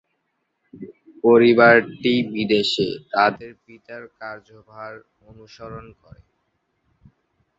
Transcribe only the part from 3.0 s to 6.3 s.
তাদের পিতার কার্যভার অনুসরণ করেন।